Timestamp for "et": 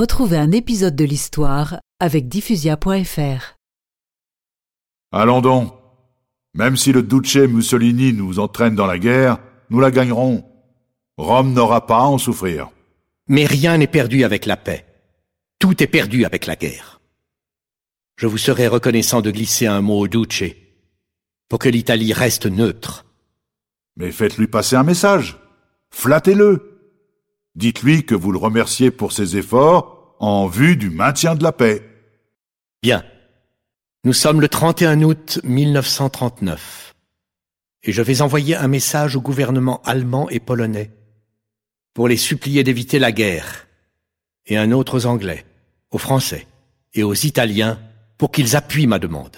37.82-37.92, 40.30-40.40, 44.46-44.56, 46.94-47.02